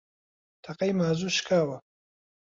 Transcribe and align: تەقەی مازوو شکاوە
تەقەی 0.63 0.91
مازوو 0.99 1.35
شکاوە 1.37 1.77